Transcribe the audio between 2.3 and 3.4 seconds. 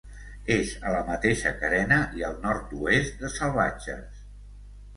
al nord-oest de